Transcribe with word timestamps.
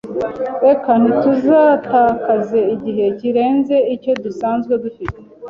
Reka 0.65 0.91
ntituzatakaze 1.01 2.59
igihe 2.73 3.05
kirenze 3.17 3.75
icyo 3.95 4.11
dusanzwe 4.23 4.73
dufite. 4.83 5.19